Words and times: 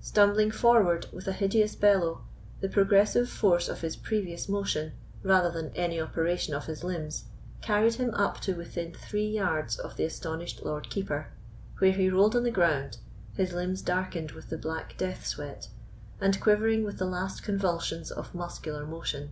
Stumbling 0.00 0.52
forward 0.52 1.08
with 1.12 1.26
a 1.26 1.32
hideous 1.32 1.74
bellow, 1.74 2.20
the 2.60 2.68
progressive 2.68 3.28
force 3.28 3.68
of 3.68 3.80
his 3.80 3.96
previous 3.96 4.48
motion, 4.48 4.92
rather 5.24 5.50
than 5.50 5.72
any 5.74 6.00
operation 6.00 6.54
of 6.54 6.66
his 6.66 6.84
limbs, 6.84 7.24
carried 7.62 7.94
him 7.94 8.14
up 8.14 8.38
to 8.38 8.54
within 8.54 8.94
three 8.94 9.26
yards 9.28 9.76
of 9.76 9.96
the 9.96 10.04
astonished 10.04 10.62
Lord 10.64 10.88
Keeper, 10.88 11.32
where 11.80 11.90
he 11.90 12.08
rolled 12.08 12.36
on 12.36 12.44
the 12.44 12.52
ground, 12.52 12.98
his 13.34 13.52
limbs 13.52 13.82
darkened 13.82 14.30
with 14.30 14.50
the 14.50 14.56
black 14.56 14.96
death 14.96 15.26
sweat, 15.26 15.66
and 16.20 16.40
quivering 16.40 16.84
with 16.84 16.98
the 16.98 17.04
last 17.04 17.42
convulsions 17.42 18.12
of 18.12 18.36
muscular 18.36 18.86
motion. 18.86 19.30